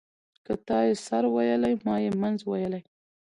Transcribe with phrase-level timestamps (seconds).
[0.23, 2.81] ـ که تا يې سر ويلى ما يې منځ ويلى.